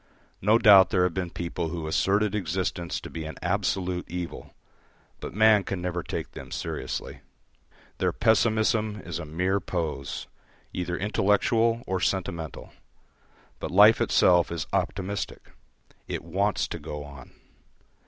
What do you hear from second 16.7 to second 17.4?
go on.